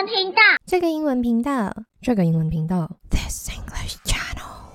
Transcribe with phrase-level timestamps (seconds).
[0.00, 4.70] 文频道，这个英文频道，这个英文频道，This English Channel。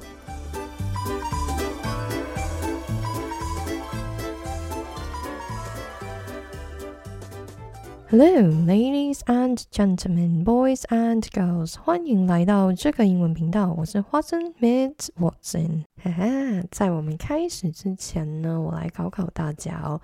[8.08, 8.28] Hello,
[8.68, 13.74] ladies and gentlemen, boys and girls，欢迎来到这个英文频道。
[13.76, 15.86] 我是 Watson Miss Watson。
[16.04, 20.00] 哈哈，在我们开始之前呢，我来考考大家哦。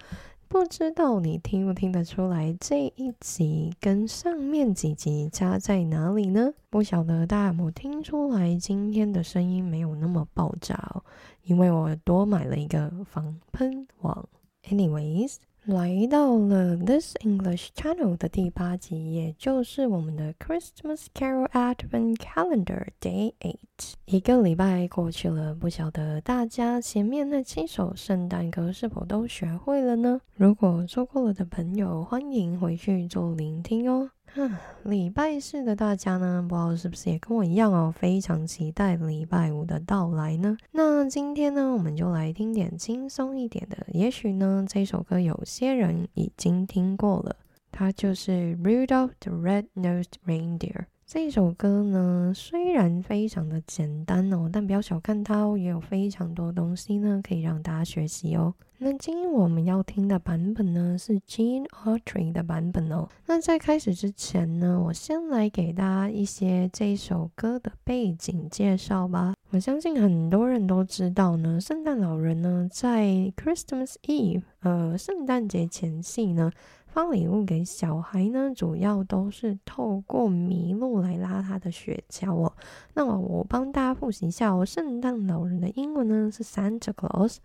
[0.52, 6.52] 不知道你听不听得出来，这一集跟上面几集差在哪里呢？
[6.70, 11.02] 不晓得大家有没听出来，今天的声音没有那么爆炸哦，
[11.44, 14.28] 因为我多买了一个防喷网。
[14.68, 15.38] Anyways。
[15.66, 23.94] 来到了 This English Channel 的第八集，也就是我们的 Christmas Carol Advent Calendar Day Eight。
[24.06, 30.22] 一个礼拜过去了，不晓得大家前面那七首圣诞歌是否都学会了呢？
[30.34, 34.10] 如果错过了的朋友，欢迎回去做聆听哦。
[34.84, 40.56] 礼拜四的大家呢，不知道是不是也跟我一样哦，非常期待礼拜五的到来呢？
[40.72, 43.86] 那今天呢，我们就来听点轻松一点的。
[43.90, 47.36] 也许呢，这首歌有些人已经听过了，
[47.72, 50.86] 它就是 Rudolph the Red-Nosed Reindeer。
[51.06, 58.54] 这首歌呢，虽然非常的简单哦，但不要小看它哦，也有非常多东西呢，可以让大家学习哦。
[58.84, 63.08] 那今天我们要听的版本呢，是 Gene Autry 的版本哦。
[63.28, 69.36] 那在开始之前呢，我先来给大家一些这首歌的背景介绍吧。
[69.52, 76.52] 我相信很多人都知道呢，圣诞老人呢，在 Christmas Eve，呃，圣诞节前夕呢。
[76.88, 82.52] 发礼物给小孩呢，主要都是透过麋鹿来拉他的雪橇哦。
[82.96, 87.38] 那么我帮大家复习一下哦，圣诞老人的英文呢是 Santa Claus，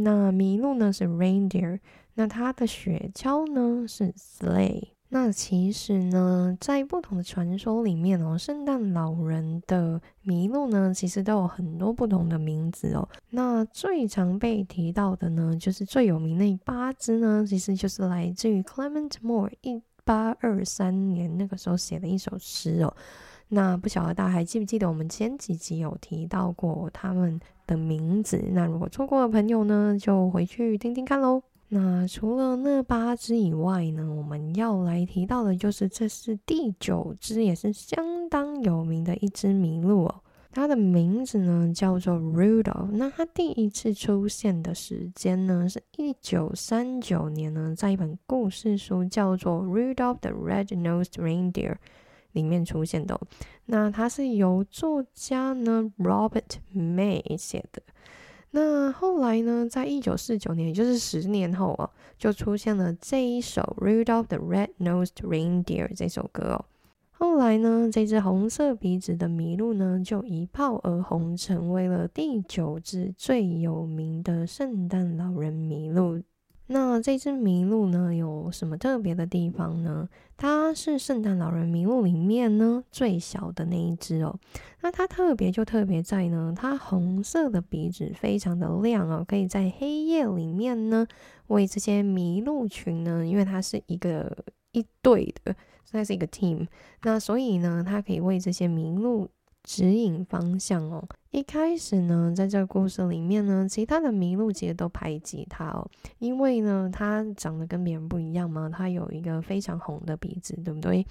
[0.00, 1.80] 那麋鹿呢是 Reindeer，
[2.14, 4.88] 那它的雪橇呢是 Sleigh。
[5.10, 13.08] 那其实呢，在不同的传说里面哦，圣诞老人的麋鹿呢，其实都有很多不同的名字哦。
[13.30, 22.94] 那最常被提到的呢，就是最有名的八只呢，其实就是来自于 Clement Moore 一八二三年那个时候写的一首诗哦。
[23.48, 28.42] 那不晓得大家还记不记得我们前几集有提到过他们的名字？
[28.52, 31.42] 那如果错过的朋友呢，就回去听听看喽。
[31.70, 40.14] 那除了那八只以外呢，我们要来提到的就是这是第九只，也是相当有名的一只麋鹿哦。
[40.50, 42.90] 它的名字呢叫做 Rudolph。
[42.92, 51.72] 那它第一次出现的时间呢是一九三九年呢，在一本故事书叫做《Rudolph the Red-Nosed Reindeer》
[52.38, 53.18] 里面出现的。
[53.66, 57.82] 那它是由作家呢 Robert May 写的。
[58.52, 66.64] 那后来呢，在一九四九年，也就是十年后哦，就出现了这一首《Rudolph the Red-Nosed Reindeer》这首歌哦。
[67.10, 76.07] 后来呢，这只红色鼻子的麋鹿呢，就一炮而红，成为了第九只最有名的圣诞老人麋鹿。
[77.00, 80.08] 这只麋鹿呢，有什么特别的地方呢？
[80.36, 84.38] 它是圣诞老人麋鹿里面呢最小的那一只哦。
[84.80, 91.06] 那它特别就特别在呢，它红色的鼻子非常的亮哦，可以在黑夜里面呢
[91.48, 95.54] 为这些麋鹿群呢，因为它是一个一队的，
[95.90, 96.66] 它是一个 team，
[97.02, 99.28] 那所以呢，它可以为这些麋鹿。
[99.68, 101.06] 指引方向哦。
[101.30, 105.86] 一开始呢，在这个故事里面呢，其他的麋鹿其实都排挤它哦，
[106.20, 111.06] 因为呢，它长得跟别人不一样嘛，它有一个非常红的鼻子，对不对？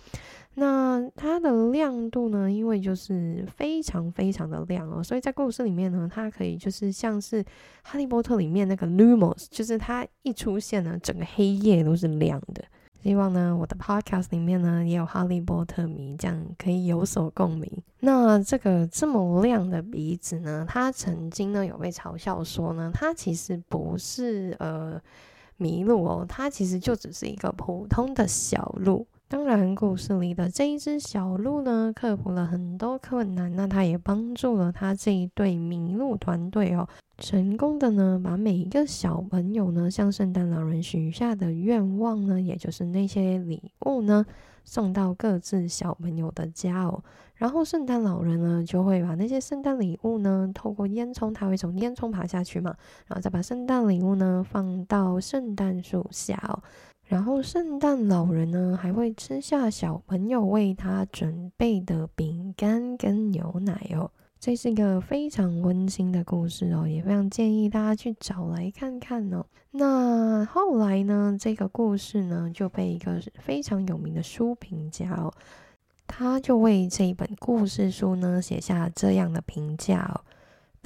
[0.56, 7.46] 那它的亮度呢，因为就是非常非常的亮哦，所以在故事里面呢，它可以就是像是
[7.84, 12.66] 哈利波特里面那个 Lumos，就是它一出现呢，整个黑夜都是亮的。
[13.04, 17.72] 希望呢，我的 podcast 里面呢也有哈利波特迷，这样可以有所共鸣。
[18.00, 25.02] 那这个这么亮的鼻子呢，它曾经呢有被嘲笑说呢，它其实不是呃
[25.60, 29.08] 麋鹿哦，它其实就只是一个普通的小鹿。
[29.30, 36.88] 当然，故事里的这一只小鹿呢，克服了很多困难，那它也帮助了它这一对麋鹿团队哦。
[37.18, 44.26] 成功的呢，把每一个小朋友呢向圣诞老人许下的愿望呢，也就是那些礼物呢，
[44.64, 47.04] 送到各自小朋友的家哦。
[47.36, 52.74] 然后圣诞老人呢，就会把那些圣诞礼物呢，透过烟囱，他会从烟囱爬下去嘛，
[53.08, 56.64] 然后再把圣诞礼物呢放到圣诞树下哦。
[57.08, 64.12] 然后圣诞老人呢，还会吃下小朋友为他准备的饼干跟牛奶哦。
[64.40, 69.46] 这是一个非常温馨的故事哦，也非常建议大家去找来看看哦。
[69.72, 75.34] 那后来呢，这个故事呢就被一个非常有名的书评家哦
[76.06, 80.22] 他就为这一本故事书呢写下这样的评价哦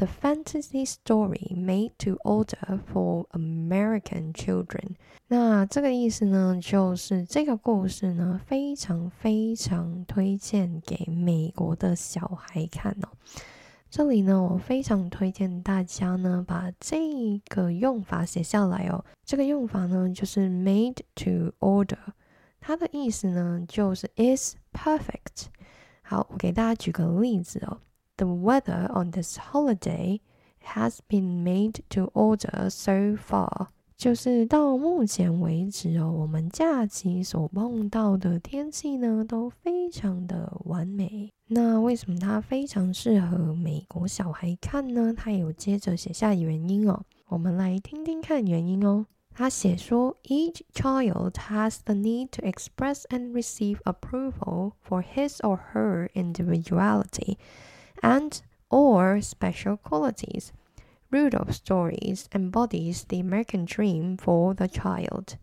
[0.01, 4.95] ：The fantasy story made to order for American children。
[5.27, 13.09] 那这个意思呢，就是这个故事呢非常非常推荐给美国的小孩看哦。
[13.91, 16.97] 这里呢，我非常推荐大家呢把这
[17.47, 19.05] 个用法写下来哦。
[19.23, 21.99] 这个用法呢就是 made to order，
[22.59, 25.45] 它的意思呢就是 is perfect。
[26.01, 27.77] 好，我给大家举个例子哦。
[28.20, 30.20] The weather on this holiday
[30.74, 33.68] has been made to order so far。
[33.96, 41.32] 就是到目前为止哦，我们假期所碰到的天气呢，都非常的完美。
[41.48, 45.14] 那为什么它非常适合美国小孩看呢？
[45.16, 49.06] 他有接着写下原因哦，我们来听听看原因哦。
[49.34, 57.36] 他写说，Each child has the need to express and receive approval for his or her individuality
[58.01, 58.39] And
[58.69, 60.49] or special qualities.
[61.09, 65.33] Rudolph stories embodies the American dream for the child。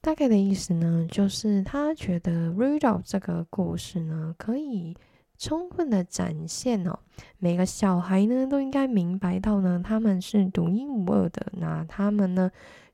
[0.00, 4.96] 大概的意思呢，就是他觉得 Rudolph 这个故事呢，可以
[5.36, 7.00] 充分的展现哦，
[7.38, 12.48] 每个小孩呢都应该明白到呢，他们是独一无二的，那他们呢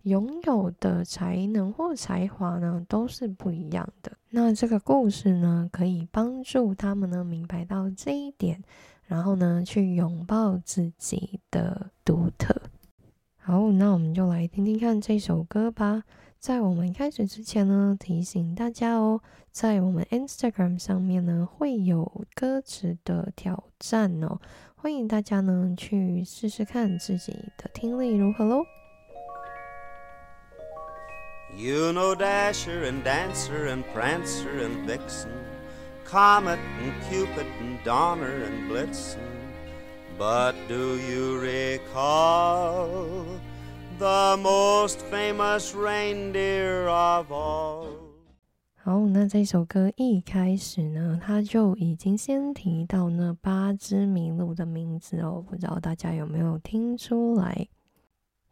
[0.04, 4.10] 拥有的才能或才华呢都是不一样的。
[4.30, 8.62] 那这个故事呢，可以帮助他们呢明白到这一点。
[9.06, 12.54] 然后呢，去拥抱自己的独特。
[13.37, 16.04] 好，那我们就来听听看这首歌吧。
[16.38, 19.20] 在我们开始之前呢，提醒大家哦，
[19.50, 24.40] 在我们 Instagram 上面呢会有歌词的挑战哦，
[24.75, 28.64] 欢迎大家呢去试试看自己的听力如何喽。
[31.56, 35.51] You know Dasher and Dancer and Prancer and Vixen.
[36.05, 39.19] Comet and Cupid and Donner and Blitzen.
[40.17, 43.25] But do you recall
[43.99, 47.88] the most famous reindeer of all?
[48.75, 57.67] 好，那这首歌一开始呢，它就已经先提到那八只麋鹿的名字哦，不知道大家有没有听出来？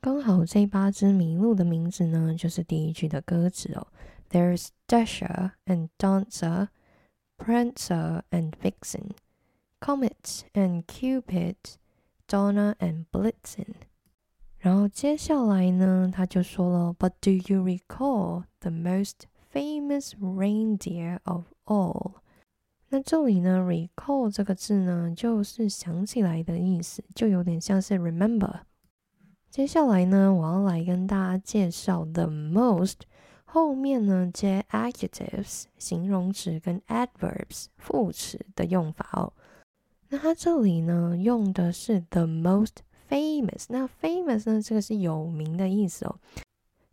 [0.02, 3.88] 刚好这八只麋鹿的名字呢，就是第一句的歌词哦。
[4.30, 6.68] There's Dasher and Dancer
[7.40, 9.12] Prancer and Vixen,
[9.80, 11.56] Comet and Cupid,
[12.28, 13.76] Donner and Blitzen。
[14.58, 22.14] 然后接下来呢，他就说了，But do you recall the most famous reindeer of all？
[22.90, 28.62] 那这里呢，recall 这个字呢，就是想起来的意思，就有点像是 remember。
[29.50, 33.02] 接下来呢，我要来跟大家介绍 the most。
[33.53, 39.33] 后面呢接 adjectives 形容词跟 adverbs 副词的用法哦。
[40.09, 42.77] 那它这里呢用的是 the most
[43.09, 43.65] famous。
[43.69, 46.15] 那 famous 呢这个是有名的意思哦。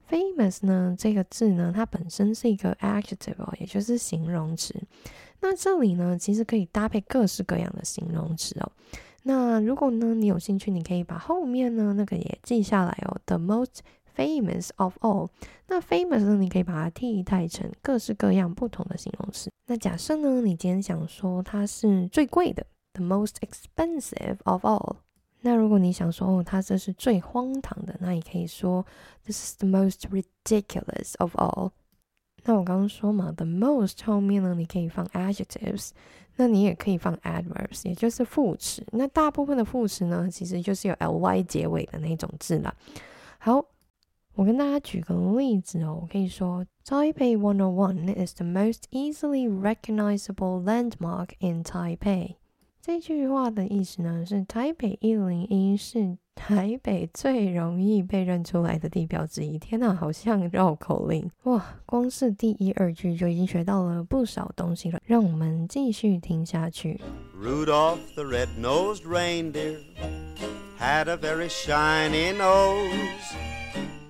[0.10, 4.74] famous 呢这个字呢它本身是一个 adjective 哦，也就是形容词。
[5.40, 8.72] 那这里呢其实可以搭配各式各样的形容词哦。
[9.22, 13.20] 那如果呢你有兴趣，你可以把后面呢那个也记下来哦。
[13.28, 13.82] the most
[14.18, 15.30] Famous of all，
[15.68, 16.38] 那 famous 呢？
[16.38, 19.52] 你可以把它替代成各式各样不同的形容词。
[19.68, 24.96] 那假设呢，你今天想说它是最贵的，the most expensive of all。
[25.42, 28.84] 那如果你想说哦，它这是最荒唐的，那你可以说
[29.24, 31.70] this is the most ridiculous of all。
[32.44, 35.92] 那我刚刚说嘛，the most 后面呢，你可以放 adjectives，
[36.38, 38.84] 那你也可以放 adverbs，也就是副词。
[38.94, 42.76] 那大部分的副词呢，其实就是有 ly 结尾的那种字了。
[43.38, 43.64] 好。
[44.37, 52.37] 我跟大家举个例子哦，我可以说，Taipei One O One is the most easily recognizable landmark in Taipei。
[52.81, 59.59] 这句话的意思呢，是台北一零一是台北最容易被认出来的地标之一。
[59.59, 61.63] 天呐，好像绕口令哇！
[61.87, 64.99] 光是第一二句就已经学到了不少东西了。
[65.05, 66.99] 让我们继续听下去。
[67.39, 69.77] Rudolph the red-nosed reindeer
[70.81, 73.37] had a very shiny nose.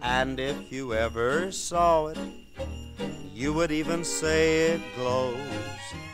[0.00, 2.18] And if you ever saw it,
[3.34, 5.36] you would even say it glows.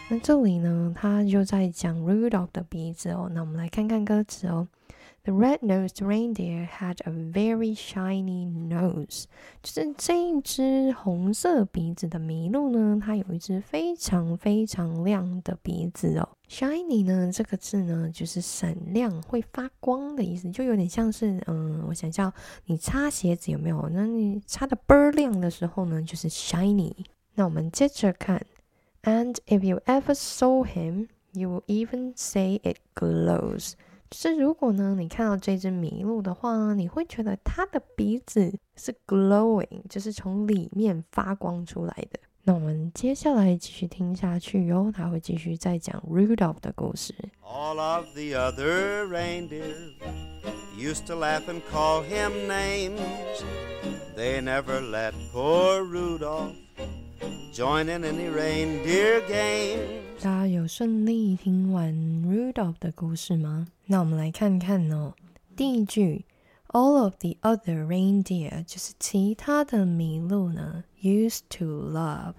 [0.08, 3.30] 那这里呢，他就在讲 Rudolph 的鼻子哦。
[3.32, 4.68] 那我们来看看歌词哦。
[5.25, 9.25] The red-nosed reindeer had a very shiny nose，
[9.62, 16.28] 就是这一只红色鼻子的麋鹿呢，它有一只非常非常亮的鼻子哦。
[16.49, 22.32] Shiny 呢这个字呢，就是闪亮、会发光的意思，就有点像是嗯，我想想，
[22.64, 23.87] 你擦鞋子有没有？
[23.92, 26.94] 那你擦的倍儿亮的时候呢，就是 shiny。
[27.35, 28.47] 那我们接着看
[29.02, 33.75] And if you ever saw him, you will even say it glows.
[34.12, 42.18] 就是如果呢，你看到这只麋鹿的话呢，你会觉得它的鼻子是 glowing，就是从里面发光出来的。
[42.44, 47.14] 那我们接下来继续听下去哟，他会继续再讲 Rudolph 的故事。
[47.42, 49.75] All of the other reindeer
[50.75, 52.99] used to laugh and call him names.
[54.16, 56.54] They never let poor Rudolph
[57.53, 63.68] join in any reindeer game 大家有顺利听完 Rudolph 的故事吗？
[63.86, 65.13] 那我们来看看哦，
[65.56, 66.25] 第一句。
[66.70, 72.34] All of the other reindeer 就是其他的麋鹿呢，used to love。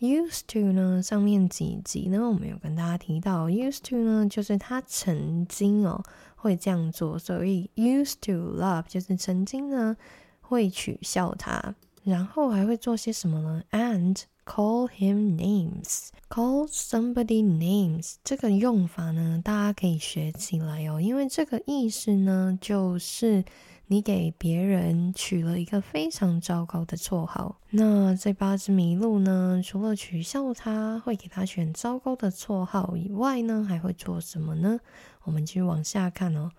[0.00, 6.02] used to 呢，上面几集呢，我们有跟大家提到，used to 呢，就是他曾经哦
[6.34, 9.96] 会这样做，所以 used to love 就是曾经呢
[10.40, 23.44] 会取笑他，然后还会做些什么呢？And call him names，call somebody names 这个用法呢，大家可以学起来哦，因为这个意思呢，就是
[23.86, 27.60] 你给别人取了一个非常糟糕的绰号。
[27.70, 34.80] 那这八只麋鹿呢，除了取笑他，会给他选糟糕的绰号以外呢，还会做什么呢？
[35.24, 36.50] 我们继续往下看哦。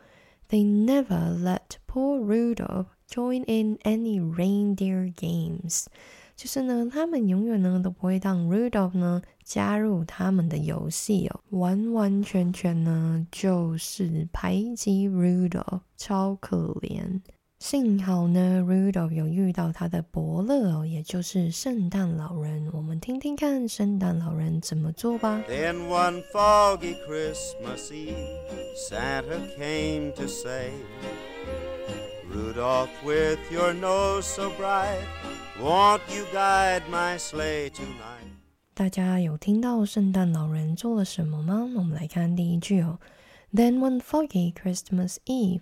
[0.51, 5.87] They never let poor Rudolph join in any reindeer games.
[6.37, 17.23] 就是呢，他们永远呢都不会让 Rudolph 呢加入他们的游戏哦，完完全全呢就是排挤 Rudolph，超可怜。
[17.62, 22.68] 幸好呢，Rudolph 有遇到他的伯乐哦，也就是圣诞老人。
[22.74, 25.44] 我们听听看圣诞老人怎么做吧。
[25.48, 28.16] Then one foggy Christmas Eve,
[28.90, 30.72] Santa came to say,
[32.34, 35.06] Rudolph, with your nose so bright.
[35.62, 38.32] Won't you guide my sleigh tonight?
[38.74, 41.70] 大家有听到圣诞老人做了什么吗？
[41.76, 42.98] 我们来看第一句哦。
[43.54, 45.60] Then one foggy Christmas Eve，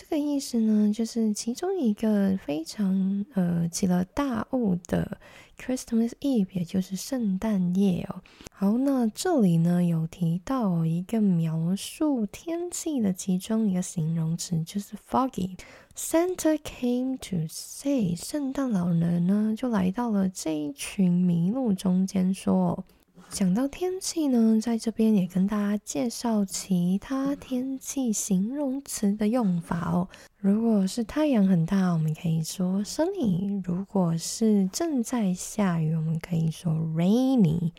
[0.00, 5.18] 这个意思呢，就是其中一个非常呃起了大雾的
[5.60, 8.22] Christmas Eve，也就是圣诞夜哦。
[8.52, 15.58] 好，那这里呢有提到一个描述天气的其中一个形容词，就是 foggy。
[15.96, 22.84] Santa came to say，圣诞老人呢就来到了这一群麋鹿中间，说：
[23.30, 30.08] 讲到天气呢，在这边也跟大家介绍其他天气形容词的用法哦。
[30.38, 37.72] 如果是太阳很大，我们可以说 sunny；如果是正在下雨，我们可以说 rainy。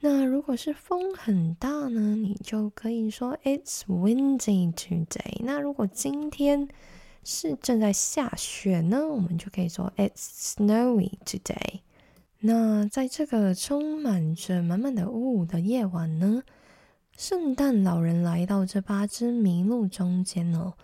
[0.00, 5.40] 那如果是风很大呢，你就可以说 it's windy today。
[5.40, 6.68] 那如果今天
[7.24, 11.80] 是正在下雪呢，我们就可以说 It's snowy today。
[12.44, 16.42] 那在这个充满着满满的雾的夜晚呢，
[17.16, 20.74] 圣诞老人来到这八只麋鹿中间哦。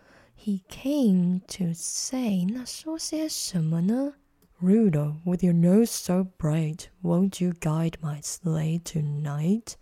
[0.41, 4.15] He came to say，那说些什么呢
[4.63, 9.73] ？Rudolph, with your nose so bright, won't you guide my sleigh tonight?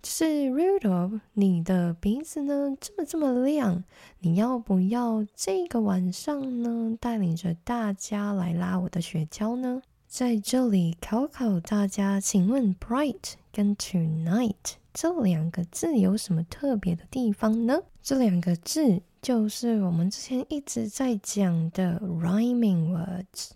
[0.00, 3.84] 就是 Rudolph，你的鼻子呢这么这么亮，
[4.20, 9.82] 你要不要这个晚上呢带领着大家来拉我的雪橇呢？
[10.10, 17.78] 在这里考考大家，请问 bright 跟 tonight 这两个字有什么特别的地方呢？
[18.02, 23.50] 这两个字就是我们之前一直在讲的 rhyming words。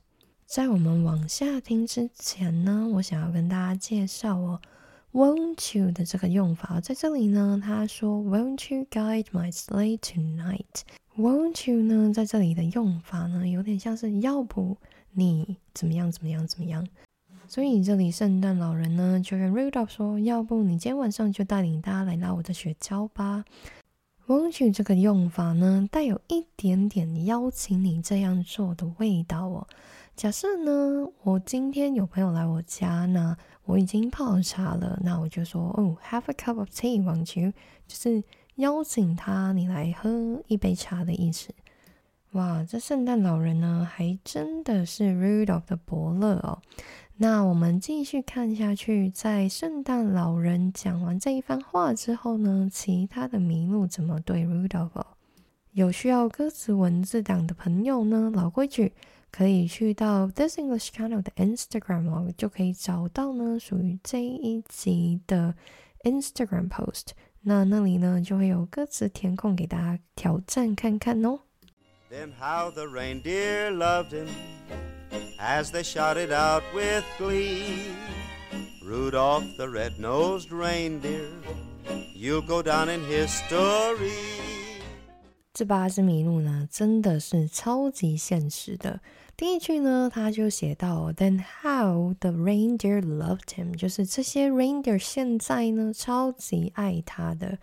[0.47, 4.61] 在我们往下听之前呢，我想要跟大家介绍哦。
[5.13, 7.61] Won't you 的这个用法在这里呢？
[7.61, 10.83] 他说，Won't you guide my sleigh tonight？
[11.17, 14.77] Won't you 呢，在这里的用法呢，有点像是要不
[15.13, 16.87] 你怎么样怎么样怎么样。
[17.47, 23.45] 所以这里圣诞老人呢，就跟 Rudolph 说，要不你今天晚上就带领大家来拉我的雪橇吧。
[24.27, 29.69] Won't you 这个用法呢，带有一点点邀请你这样做的味道哦。
[30.17, 33.37] 假设呢，我今天有朋友来我家呢。
[33.67, 37.51] 我已经泡茶了，那我就说哦，Have a cup of tea，won't you？
[37.87, 38.23] 就是
[38.57, 41.55] 邀请他，你来喝一杯茶的意思。
[42.33, 46.61] 哇，这圣诞老人呢，还真的是 Rudolph 的伯乐哦。
[47.17, 55.05] 那我们继续看下去，在圣诞老人讲完这一番话之后呢，其他的麋鹿怎么对 Rudolph？
[55.73, 58.93] 有需要歌词文字档的朋友呢，老规矩。
[59.37, 65.57] 可以去到 This English Channel 的 Instagram 哦，就可以找到呢属于这一集的
[66.05, 67.07] Instagram post。
[67.47, 71.41] 那那里呢就会有歌词填空给大家挑战看看哦。
[72.11, 74.29] Then how the reindeer loved him
[75.39, 77.93] as they shouted out with glee.
[78.83, 81.29] Rudolph the red-nosed reindeer,
[82.15, 84.13] you'll go down in history.
[85.53, 89.01] 这八只麋鹿呢，真的是超级现实的。
[89.37, 97.59] 第一句呢，他就写到，Then how the reindeer loved him，就是这些 reindeer 现在呢，超级爱他的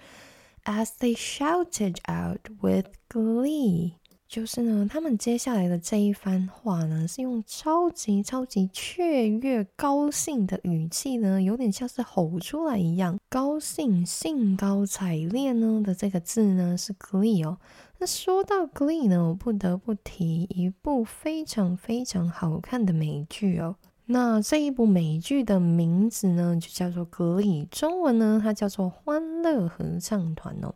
[0.65, 3.93] ，as they shouted out with glee。
[4.27, 17.57] 就是呢，他们接下来的这一番话呢，是用超级超级雀跃、高兴的语气呢，有点像是吼出来一样，高兴、兴高采烈呢的这个字呢是 glee 哦。
[18.01, 23.75] 那说到 glee 呢，我不得不提一部非常非常好看的美剧哦。
[24.05, 30.73] 那这一部美剧的名字呢，就叫做 glee，中文呢，它叫做欢乐合唱团哦。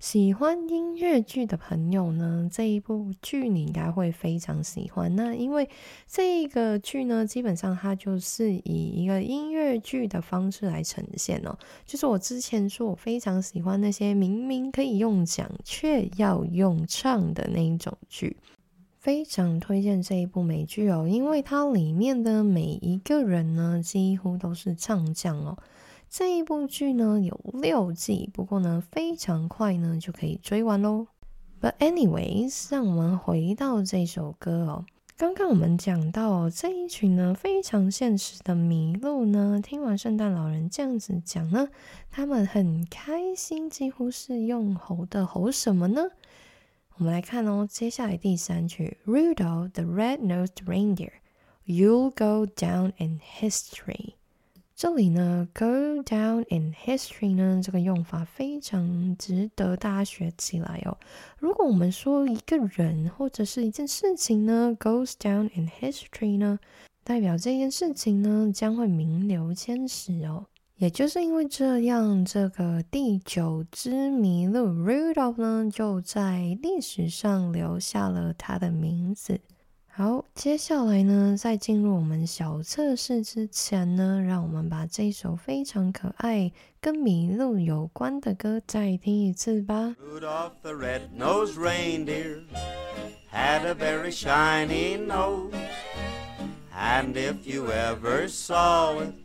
[0.00, 5.16] 喜欢音乐剧的朋友呢，这一部剧你应该会非常喜欢。
[5.16, 5.66] 那因为
[6.06, 11.56] 这个剧呢，基本上它就是以一个音乐剧的方式来呈现哦。
[11.86, 18.36] 就是我之前说我非常喜欢那些明明可以用讲却要用唱的那一种剧，
[19.04, 25.58] 非常推荐这一部美剧哦，因为它里面的每一个人呢，几乎都是唱将哦。
[26.08, 31.08] 这一部剧呢有六季，不过呢非常快呢就可以追完喽。
[31.60, 34.86] But anyways，让我们回到这首歌哦。
[35.18, 41.68] 刚刚我们讲到这一群呢非常现实的麋鹿呢，听完圣诞老人这样子讲呢，
[42.10, 46.04] 他们很开心，几乎是用吼的吼什么呢？
[46.96, 54.14] 我们来看哦，接下来第三句，Rudolph the red-nosed reindeer，you'll go down in history。
[54.76, 60.96] 这里呢，go down in history 呢，这个用法非常值得大家学起来哦。
[61.38, 66.60] 如果我们说一个人或者是一件事情呢，goes down in history 呢，
[67.02, 70.46] 代表这件事情呢将会名留千史哦。
[70.76, 79.40] 也就是因为这样，这个第九只麋鹿 Rudolph 呢，就在历史上留下了他的名字。
[79.86, 89.94] 好，接下来呢，在进入我们小测试之前呢，让我们把这首非常可爱、跟麋鹿有关的歌再听一次吧。
[90.00, 92.42] Rudolph the red-nosed reindeer
[93.32, 95.54] had a very shiny nose,
[96.76, 99.14] and if you ever saw it,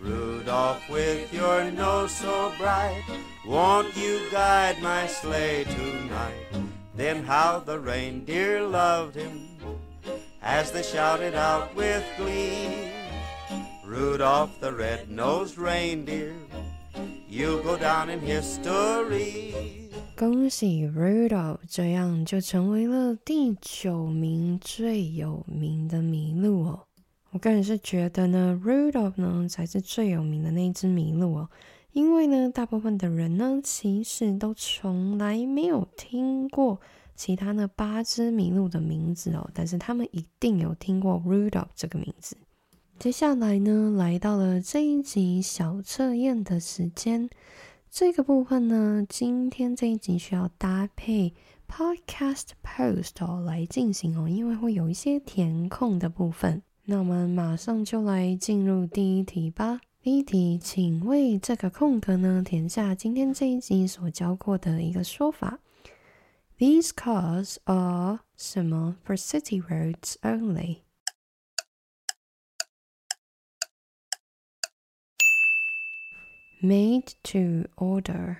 [0.00, 3.02] Rudolph, with your nose so bright,
[3.46, 6.46] won't you guide my sleigh tonight?
[6.94, 9.48] Then how the reindeer loved him
[10.42, 12.92] as they shouted out with glee.
[13.84, 16.34] Rudolph the red-nosed reindeer,
[17.28, 19.54] you'll go down in history.
[20.16, 26.86] 恭喜 Rudolph，这样就成为了第九名最有名的麋鹿哦。
[27.31, 31.49] 我个人是觉得呢，Rudolph 呢才是最有名的那只麋鹿哦，
[31.91, 36.79] 因为呢，大部分的人呢其实都从来没有听过
[37.15, 42.35] 其他那八只麋鹿的名字哦，但是他们一定有听过 Rudolph 这个名字。
[42.97, 47.29] 接下来呢，来到了这一集小测验的时间。
[47.91, 51.33] 这个部分呢，今天这一集需要搭配
[51.67, 56.61] podcast post 来进行哦，因为会有一些填空的部分。
[56.91, 59.79] 那我们马上就来进入第一题吧。
[60.01, 65.59] 第一题，请为这个空格呢填下今天这一集所教过的一个说法。
[66.57, 70.79] These cars are 什么 for city roads only。
[76.59, 78.37] Made to order。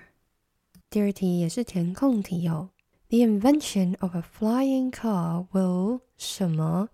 [0.90, 2.70] 第二题也是填空题哦。
[3.10, 6.88] The invention of a flying car will 什么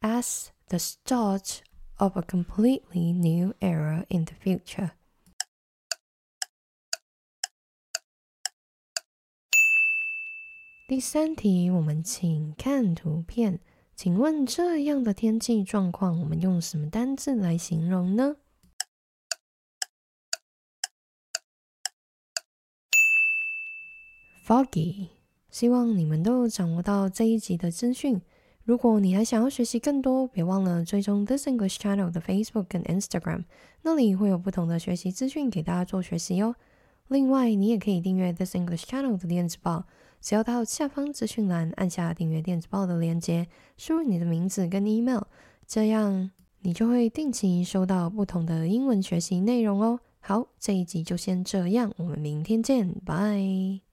[0.00, 1.62] as the start
[1.96, 4.92] of a completely new era in the future。
[10.86, 13.60] 第三题，我们请看图片。
[13.94, 18.36] 请问这样的天气状况，我们用什么单字来形容呢
[24.46, 25.08] ？Foggy，
[25.50, 28.22] 希望你们都掌握到这一集的资讯。
[28.68, 33.44] 如果你还想要学习更多，别忘了追踪 This English Channel 的 Facebook 跟 Instagram，
[33.80, 36.54] 那里会有不同的学习资讯给大家做学习哦。
[37.06, 39.86] 另外，你也可以订阅 This English Channel 的电子报，
[40.20, 45.22] 只要到下方资讯栏按下订阅电子报的链接，输入你的名字跟 email，
[45.66, 49.98] 这样你就会定期收到不同的英文学习内容哦。
[50.20, 53.87] 好，这一集就先这样，我们明天见，拜。